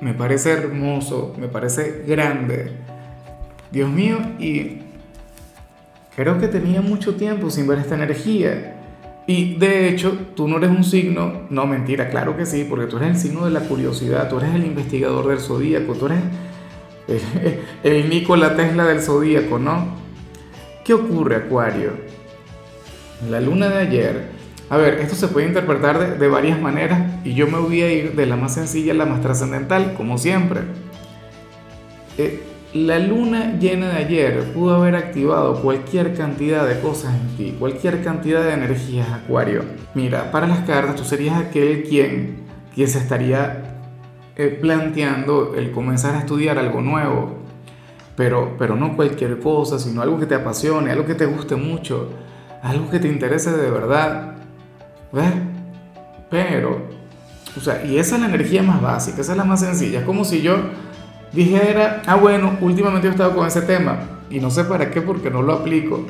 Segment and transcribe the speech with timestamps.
[0.00, 2.72] me parece hermoso, me parece grande.
[3.70, 4.78] Dios mío, y
[6.14, 8.76] creo que tenía mucho tiempo sin ver esta energía.
[9.26, 12.96] Y de hecho, tú no eres un signo, no mentira, claro que sí, porque tú
[12.96, 16.20] eres el signo de la curiosidad, tú eres el investigador del zodíaco, tú eres
[17.82, 19.96] el, Nikola Tesla del zodíaco, ¿no?
[20.82, 21.92] ¿Qué ocurre, Acuario?
[23.28, 24.37] La luna de ayer
[24.70, 28.14] a ver, esto se puede interpretar de, varias maneras y yo me voy a ir
[28.14, 30.60] de la más sencilla a la más trascendental, como siempre.
[32.18, 32.42] Eh,
[32.74, 38.04] la luna llena de ayer pudo haber activado cualquier cantidad de cosas en ti, cualquier
[38.04, 39.64] cantidad de energías, Acuario.
[39.94, 42.44] Mira, para las cartas tú serías aquel quien,
[42.74, 43.80] quien se estaría
[44.36, 47.38] eh, planteando el comenzar a estudiar algo nuevo,
[48.16, 52.10] pero, pero no cualquier cosa, sino algo que te apasione, algo que te guste mucho,
[52.62, 54.37] algo que te interese de verdad.
[55.12, 55.32] ¿Ves?
[56.30, 56.82] Pero,
[57.56, 60.00] o sea, y esa es la energía más básica, esa es la más sencilla.
[60.00, 60.56] Es como si yo
[61.32, 63.98] dijera, ah, bueno, últimamente yo he estado con ese tema
[64.30, 66.04] y no sé para qué porque no lo aplico.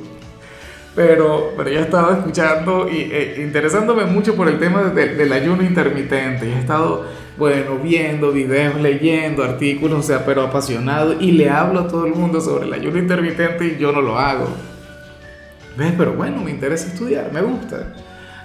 [0.95, 5.63] Pero, pero ya he estado escuchando y e, interesándome mucho por el tema del ayuno
[5.63, 6.49] intermitente.
[6.49, 7.05] Y he estado,
[7.37, 11.13] bueno, viendo videos, leyendo artículos, o sea, pero apasionado.
[11.21, 14.19] Y le hablo a todo el mundo sobre el ayuno intermitente y yo no lo
[14.19, 14.49] hago.
[15.77, 15.95] ¿Ves?
[15.97, 17.95] Pero bueno, me interesa estudiar, me gusta.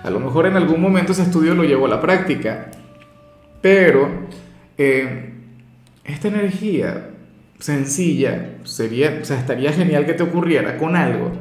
[0.03, 2.71] A lo mejor en algún momento ese estudio lo llevo a la práctica,
[3.61, 4.09] pero
[4.77, 5.33] eh,
[6.03, 7.11] esta energía
[7.57, 11.31] sencilla sería, o sea, estaría genial que te ocurriera con algo,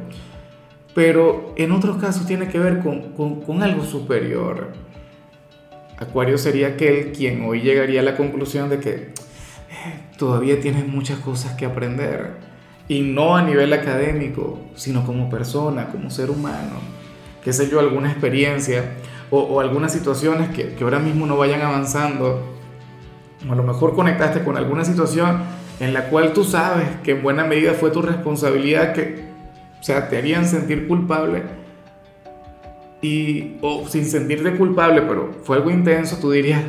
[0.95, 4.71] pero en otros casos tiene que ver con, algo superior.
[5.97, 9.13] Acuario sería aquel quien hoy llegaría a la conclusión de que eh,
[10.17, 12.53] todavía tienes muchas cosas que aprender,
[12.87, 17.02] y no a nivel académico, sino como persona, como ser humano
[17.43, 18.95] qué sé yo, alguna experiencia
[19.29, 22.39] o, algunas situaciones que, ahora mismo no vayan avanzando,
[23.47, 25.41] o a lo mejor conectaste con alguna situación
[25.79, 29.25] en la cual tú sabes que en buena medida fue tu responsabilidad, que,
[29.79, 31.43] o sea, te harían sentir culpable
[33.01, 36.61] y, o sin sentirte culpable, pero fue algo intenso, tú dirías,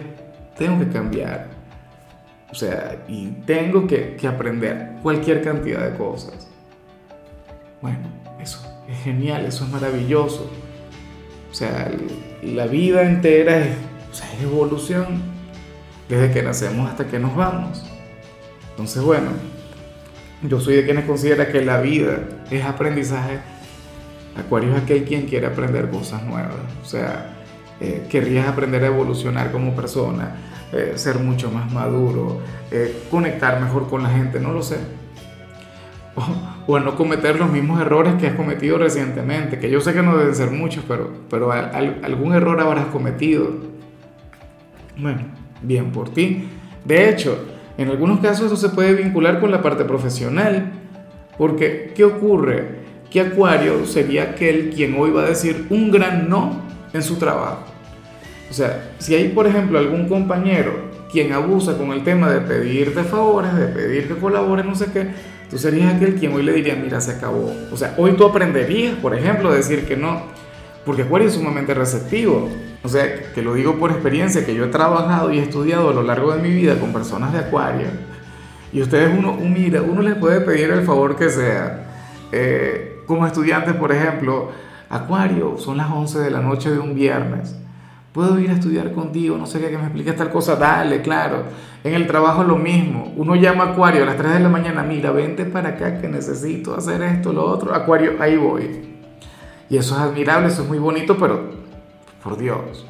[0.56, 1.48] tengo que cambiar.
[2.50, 6.48] O sea, y tengo que aprender cualquier cantidad de cosas.
[7.82, 7.98] Bueno,
[8.40, 8.58] eso
[8.88, 10.50] es genial, eso es maravilloso.
[11.54, 11.88] O sea,
[12.42, 13.76] la vida entera es,
[14.42, 15.22] evolución,
[16.08, 17.86] desde que nacemos hasta que nos vamos.
[18.70, 19.28] Entonces, bueno,
[20.42, 22.18] yo soy de quienes considera que la vida
[22.50, 23.38] es aprendizaje.
[24.36, 26.56] Acuario es aquel quien quiere aprender cosas nuevas.
[26.82, 27.36] O sea,
[27.80, 30.34] eh, querrías aprender a evolucionar como persona,
[30.72, 32.40] eh, ser mucho más maduro,
[32.72, 34.78] eh, conectar mejor con la gente, no lo sé
[36.66, 40.02] o, a no cometer los mismos errores que has cometido recientemente, que yo sé que
[40.02, 43.50] no deben ser muchos, pero, pero algún error habrás cometido.
[44.96, 45.22] Bueno,
[45.62, 46.48] bien por ti.
[46.84, 47.44] De hecho,
[47.76, 50.72] en algunos casos eso se puede vincular con la parte profesional,
[51.36, 52.84] porque ¿qué ocurre?
[53.10, 57.64] Que Acuario sería aquel quien hoy va a decir un gran no en su trabajo.
[58.50, 63.04] O sea, si hay, por ejemplo, algún compañero quien abusa con el tema de pedirte
[63.04, 65.08] favores, de pedir que colabores, no sé qué,
[65.50, 67.52] Tú serías aquel quien hoy le diría, mira, se acabó.
[67.72, 70.22] O sea, hoy tú aprenderías, por ejemplo, a decir que no,
[70.84, 72.48] porque Acuario es sumamente receptivo.
[72.82, 75.94] O sea, que lo digo por experiencia, que yo he trabajado y he estudiado a
[75.94, 77.86] lo largo de mi vida con personas de Acuario.
[78.72, 81.86] Y ustedes, uno, mira, uno les puede pedir el favor que sea.
[82.32, 84.50] Eh, como estudiantes, por ejemplo,
[84.90, 87.54] Acuario, son las 11 de la noche de un viernes
[88.14, 91.42] puedo ir a estudiar contigo, no sé qué, que me expliques tal cosa, dale, claro.
[91.84, 94.82] En el trabajo lo mismo, uno llama a Acuario a las 3 de la mañana,
[94.82, 98.96] mira, vente para acá que necesito hacer esto, lo otro, Acuario, ahí voy.
[99.68, 101.50] Y eso es admirable, eso es muy bonito, pero
[102.22, 102.86] por Dios,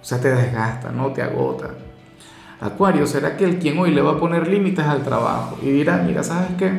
[0.00, 1.74] o sea, te desgasta, no te agota.
[2.58, 6.22] Acuario será aquel quien hoy le va a poner límites al trabajo y dirá, mira,
[6.22, 6.72] ¿sabes qué?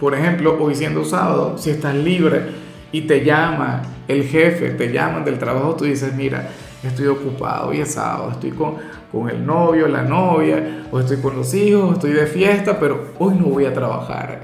[0.00, 2.46] Por ejemplo, hoy siendo sábado, si estás libre
[2.90, 6.50] y te llama el jefe, te llaman del trabajo, tú dices, mira,
[6.82, 8.76] estoy ocupado y es sábado, estoy con,
[9.10, 13.34] con el novio, la novia, o estoy con los hijos, estoy de fiesta, pero hoy
[13.34, 14.40] no voy a trabajar.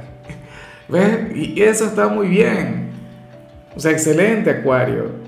[0.88, 1.37] ¿Ves?
[1.37, 2.90] Y eso está muy bien.
[3.76, 5.25] O sea, excelente, Acuario.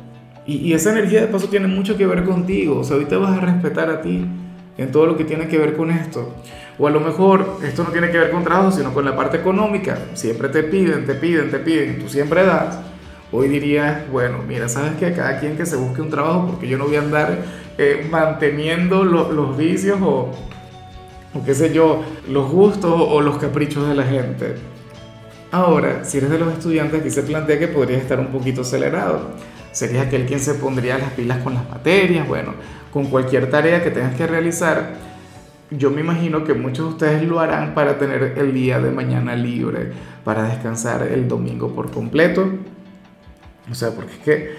[0.46, 2.78] Y, y, esa energía de paso tiene mucho que ver contigo.
[2.78, 4.26] O sea, hoy te vas a respetar a ti.
[4.78, 6.34] en todo lo que tiene que ver con esto.
[6.78, 9.38] O a lo mejor esto no tiene que ver con trabajo, sino con la parte
[9.38, 9.98] económica.
[10.14, 12.78] Siempre te piden, te piden, te piden, tú siempre das.
[13.32, 16.78] Hoy dirías, bueno, mira, sabes que cada quien que se busque un trabajo, porque yo
[16.78, 17.38] no voy a andar
[17.78, 20.30] eh, manteniendo los vicios o,
[21.34, 24.54] o qué sé yo, los gustos o los caprichos de la gente.
[25.52, 29.30] Ahora, si eres de los estudiantes, aquí se plantea que podrías estar un poquito acelerado.
[29.72, 32.54] Serías aquel quien se pondría las pilas con las materias, bueno,
[32.92, 34.94] con cualquier tarea que tengas que realizar.
[35.70, 39.34] Yo me imagino que muchos de ustedes lo harán para tener el día de mañana
[39.34, 39.92] libre,
[40.24, 42.48] para descansar el domingo por completo.
[43.70, 44.54] O sea, porque es que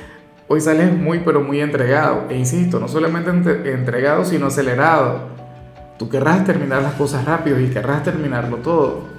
[0.47, 2.25] hoy sales muy, pero muy entregado.
[2.29, 3.29] E insisto, no solamente
[3.71, 5.37] entregado, sino acelerado.
[5.97, 9.17] Tú querrás terminar las cosas rápido y querrás terminarlo todo.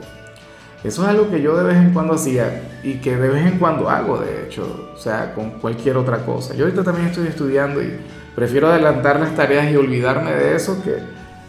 [0.84, 3.58] Eso es algo que yo de vez en cuando hacía y que de vez en
[3.58, 6.54] cuando hago, de hecho, o sea, con cualquier otra cosa.
[6.54, 7.98] Yo ahorita también estoy estudiando y
[8.36, 10.98] prefiero adelantar las tareas y olvidarme de eso que,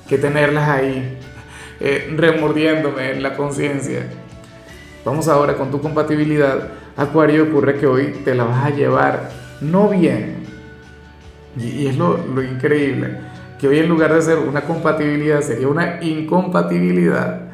[0.07, 1.19] que tenerlas ahí
[1.79, 4.07] eh, remordiéndome en la conciencia.
[5.05, 6.69] Vamos ahora con tu compatibilidad.
[6.97, 9.29] Acuario, ocurre que hoy te la vas a llevar
[9.61, 10.37] no bien.
[11.57, 13.17] Y, es lo, lo increíble,
[13.59, 17.49] que hoy en lugar de ser una compatibilidad sería una incompatibilidad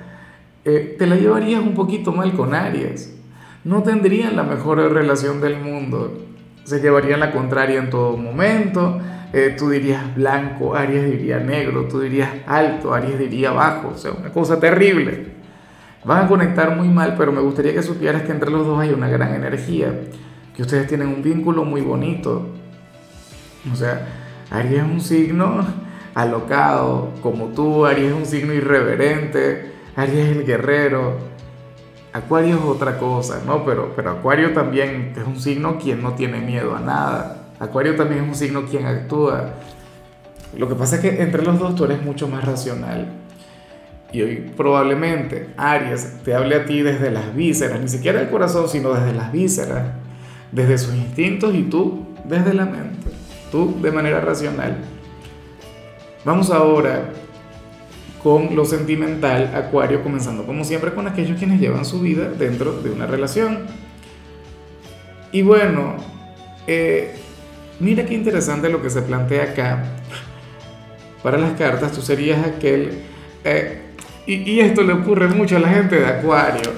[0.68, 3.16] eh, te la llevarías un poquito mal con Aries.
[3.64, 6.26] No tendrían la mejor relación del mundo.
[6.64, 9.00] Se llevarían la contraria en todo momento.
[9.32, 11.88] Eh, tú dirías blanco, Aries diría negro.
[11.88, 13.90] Tú dirías alto, Aries diría bajo.
[13.90, 15.36] O sea, una cosa terrible.
[16.04, 18.90] Van a conectar muy mal, pero me gustaría que supieras que entre los dos hay
[18.90, 19.94] una gran energía.
[20.56, 22.48] Que ustedes tienen un vínculo muy bonito.
[23.72, 24.08] O sea,
[24.52, 25.66] Aries es un signo
[26.14, 31.18] alocado, como tú, Aries es un signo irreverente, Aries es el guerrero,
[32.16, 33.66] Acuario es otra cosa, ¿no?
[33.66, 37.42] Pero, pero Acuario también es un signo quien no tiene miedo a nada.
[37.60, 39.56] Acuario también es un signo quien actúa.
[40.58, 43.08] Lo que pasa es que entre los dos tú eres mucho más racional.
[44.14, 48.70] Y hoy probablemente Aries te hable a ti desde las vísceras, ni siquiera el corazón,
[48.70, 49.84] sino desde las vísceras,
[50.56, 53.12] desde sus instintos y tú desde la mente,
[53.52, 54.78] tú de manera racional.
[56.24, 57.12] Vamos ahora
[58.24, 62.90] con lo sentimental, Acuario, comenzando como siempre con aquellos quienes llevan su vida dentro de
[62.90, 63.60] una relación.
[65.32, 65.98] Y bueno,
[66.66, 67.14] eh,
[67.80, 69.84] mira qué interesante lo que se plantea acá.
[71.22, 73.04] Para las cartas, tú serías aquel...
[73.44, 73.82] Eh,
[74.26, 76.72] y, y esto le ocurre mucho a la gente de Acuario.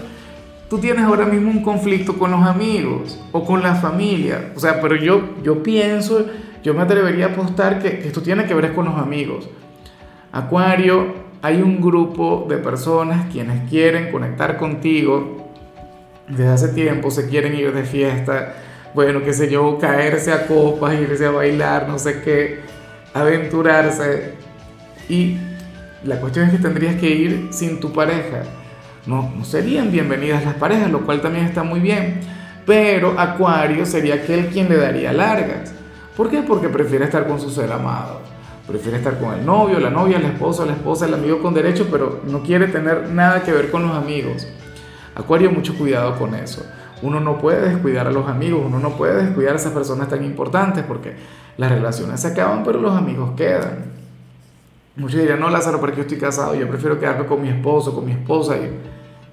[0.69, 4.51] Tú tienes ahora mismo un conflicto con los amigos o con la familia.
[4.55, 6.25] O sea, pero yo, yo pienso,
[6.63, 9.49] yo me atrevería a apostar que, que esto tiene que ver con los amigos.
[10.31, 15.51] Acuario, hay un grupo de personas quienes quieren conectar contigo
[16.27, 18.55] desde hace tiempo, se quieren ir de fiesta,
[18.93, 22.59] bueno, qué sé yo, caerse a copas, irse a bailar, no sé qué,
[23.13, 24.33] aventurarse.
[25.07, 25.37] Y
[26.03, 28.43] la cuestión es que tendrías que ir sin tu pareja.
[29.07, 32.19] No, no serían bienvenidas las parejas, lo cual también está muy bien.
[32.65, 35.73] Pero Acuario sería aquel quien le daría largas.
[36.15, 36.43] ¿Por qué?
[36.43, 38.21] Porque prefiere estar con su ser amado
[38.67, 41.87] prefiere estar con el novio, la novia, el esposo, la esposa, el amigo con derecho,
[41.89, 44.45] pero no quiere tener nada que ver con los amigos.
[45.15, 46.65] Acuario, mucho cuidado con eso.
[47.01, 50.23] Uno no puede descuidar a los amigos, uno no puede descuidar a esas personas tan
[50.23, 51.15] importantes porque
[51.55, 53.85] las relaciones se acaban, pero los amigos quedan.
[54.97, 58.05] Muchos dirían, no, Lázaro, porque yo estoy casado, yo prefiero quedarme con mi esposo, con
[58.05, 58.69] mi esposa y,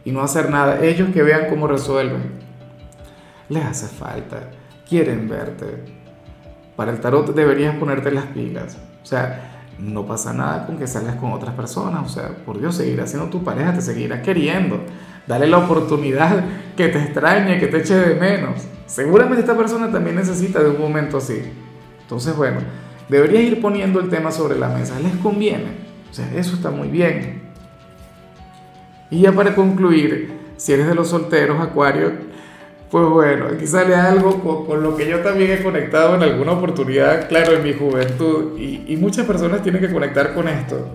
[0.05, 0.85] y no hacer nada.
[0.85, 2.45] Ellos que vean cómo resuelven.
[3.49, 4.51] Les hace falta,
[4.89, 5.85] quieren verte.
[6.77, 8.79] Para el tarot deberías ponerte las pilas.
[9.03, 12.05] O sea, no pasa nada con que salgas con otras personas.
[12.05, 14.81] O sea, por Dios, seguirá siendo tu pareja, te seguirá queriendo.
[15.27, 16.45] Dale la oportunidad
[16.77, 18.63] que te extrañe, que te eche de menos.
[18.87, 21.43] Seguramente esta persona también necesita de un momento así.
[22.03, 22.61] Entonces, bueno,
[23.09, 24.99] deberías ir poniendo el tema sobre la mesa.
[25.01, 25.85] Les conviene.
[26.11, 27.44] O sea, eso está muy bien.
[29.11, 32.13] Y ya para concluir, si eres de los solteros, Acuario,
[32.91, 37.29] pues bueno, aquí sale algo con, lo que yo también he conectado en alguna oportunidad,
[37.29, 40.87] claro, en mi juventud, y, muchas personas tienen que conectar con esto.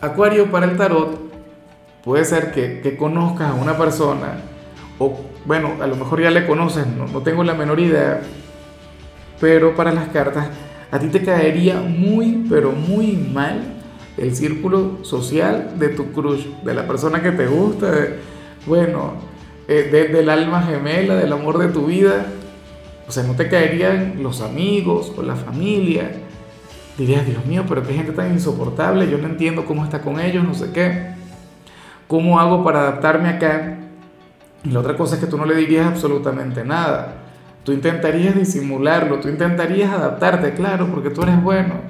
[0.00, 1.16] Acuario para el tarot
[2.02, 4.40] puede ser que, que, conozcas a una persona,
[4.98, 8.20] o bueno, a lo mejor ya le conoces, no, no tengo la menor idea,
[9.40, 10.48] pero para las cartas,
[10.90, 13.79] a ti te caería muy, pero muy mal
[14.20, 17.90] el círculo social de tu crush, de la persona que te gusta,
[18.66, 19.14] bueno,
[19.66, 22.26] eh, del alma gemela, del amor de tu vida.
[23.08, 26.12] O sea, no te caerían los amigos o la familia.
[26.98, 30.44] Dirías, Dios mío, pero qué gente tan insoportable, yo no entiendo cómo está con ellos,
[30.44, 31.14] no sé qué.
[32.06, 33.78] ¿Cómo hago para adaptarme acá?
[34.64, 37.14] Y la otra cosa es que tú no le dirías absolutamente nada.
[37.64, 41.89] Tú intentarías disimularlo, tú intentarías adaptarte, claro, porque tú eres bueno.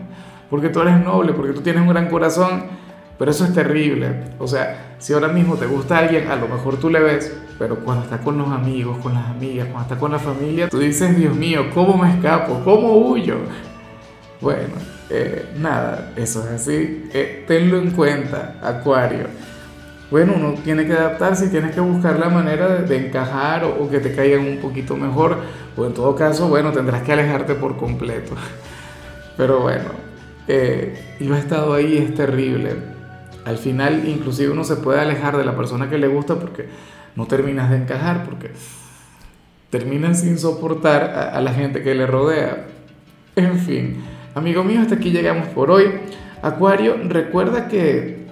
[0.50, 2.64] Porque tú eres noble, porque tú tienes un gran corazón,
[3.16, 4.34] pero eso es terrible.
[4.38, 7.76] O sea, si ahora mismo te gusta alguien, a lo mejor tú le ves, pero
[7.76, 11.16] cuando está con los amigos, con las amigas, cuando está con la familia, tú dices,
[11.16, 12.60] Dios mío, ¿cómo me escapo?
[12.64, 13.36] ¿Cómo huyo?
[14.40, 14.74] Bueno,
[15.10, 17.08] eh, nada, eso es así.
[17.12, 19.26] Eh, tenlo en cuenta, Acuario.
[20.10, 24.00] Bueno, uno tiene que adaptarse y tienes que buscar la manera de, encajar o, que
[24.00, 25.36] te caigan un poquito mejor.
[25.76, 28.32] O en todo caso, bueno, tendrás que alejarte por completo.
[29.36, 29.90] Pero bueno,
[30.52, 32.74] eh, yo he estado ahí, es terrible.
[33.44, 36.68] Al final, inclusive uno se puede alejar de la persona que le gusta porque
[37.14, 38.50] no terminas de encajar, porque
[39.70, 42.66] terminas sin soportar a, a la gente que le rodea.
[43.36, 44.02] En fin.
[44.34, 45.86] Amigo mío, hasta aquí llegamos por hoy.
[46.42, 48.26] Acuario, recuerda que,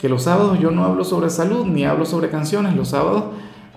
[0.00, 2.76] que los sábados yo no hablo sobre salud ni hablo sobre canciones.
[2.76, 3.24] Los sábados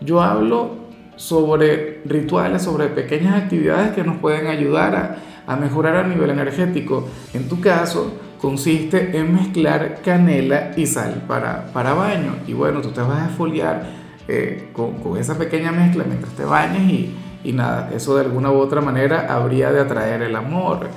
[0.02, 0.76] yo hablo
[1.16, 7.08] sobre rituales, sobre pequeñas actividades que nos pueden ayudar a, a mejorar a nivel energético.
[7.34, 12.36] En tu caso, consiste en mezclar canela y sal para, para baño.
[12.46, 13.84] Y bueno, tú te vas a esfoliar
[14.28, 18.52] eh, con, con, esa pequeña mezcla mientras te bañas y, y nada, eso de alguna
[18.52, 20.88] u otra manera habría de atraer el amor.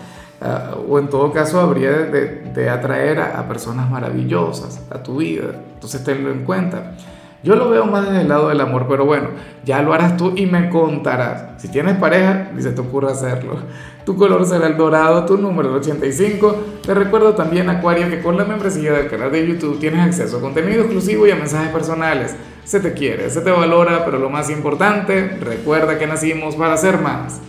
[0.42, 5.52] Ah, o en todo caso habría de, atraer a, personas maravillosas a tu vida.
[5.75, 6.95] Entonces tenlo en cuenta.
[7.42, 9.28] Yo lo veo más desde el lado del amor, pero bueno,
[9.64, 11.61] ya lo harás tú y me contarás.
[11.62, 13.56] Si tienes pareja, ni se te ocurra hacerlo.
[14.04, 16.56] Tu color será el dorado, tu número el 85.
[16.85, 20.40] Te recuerdo también, Acuario, que con la membresía del canal de YouTube tienes acceso a
[20.42, 22.37] contenido exclusivo y a mensajes personales.
[22.64, 27.00] Se te quiere, se te valora, pero lo más importante, recuerda que nacimos para ser
[27.00, 27.40] más.